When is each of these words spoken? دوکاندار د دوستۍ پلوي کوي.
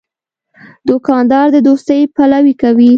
دوکاندار 0.89 1.47
د 1.55 1.57
دوستۍ 1.67 2.01
پلوي 2.15 2.53
کوي. 2.61 2.89